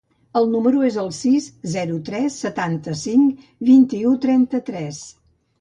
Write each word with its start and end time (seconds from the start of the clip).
El 0.39 0.45
meu 0.53 0.53
número 0.53 0.79
es 0.87 0.95
el 1.01 1.11
sis, 1.17 1.49
zero, 1.73 1.99
tres, 2.09 2.39
setanta-cinc, 2.45 3.45
vint-i-u, 3.71 4.15
trenta-tres. 4.25 5.07